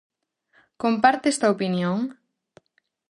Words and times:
Comparte 0.81 1.25
esta 1.29 1.47
opinión? 1.55 1.97